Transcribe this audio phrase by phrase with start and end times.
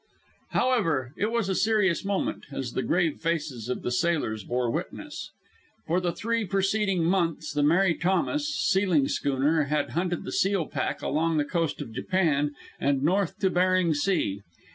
[0.49, 5.29] However, it was a serious moment, as the grave faces of the sailors bore witness.
[5.85, 11.03] For the three preceding months the Mary Thomas sealing schooner, had hunted the seal pack
[11.03, 14.41] along the coast of Japan and north to Bering Sea.